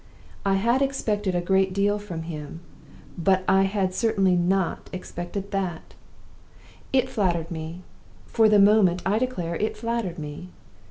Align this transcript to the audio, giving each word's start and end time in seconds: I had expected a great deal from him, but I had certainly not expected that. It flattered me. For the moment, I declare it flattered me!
I 0.43 0.55
had 0.55 0.81
expected 0.81 1.35
a 1.35 1.41
great 1.45 1.73
deal 1.73 1.99
from 1.99 2.23
him, 2.23 2.61
but 3.19 3.43
I 3.47 3.65
had 3.69 3.93
certainly 3.93 4.35
not 4.35 4.89
expected 4.91 5.51
that. 5.51 5.93
It 6.91 7.07
flattered 7.07 7.51
me. 7.51 7.83
For 8.25 8.49
the 8.49 8.57
moment, 8.57 9.03
I 9.05 9.19
declare 9.19 9.55
it 9.57 9.77
flattered 9.77 10.17
me! 10.17 10.49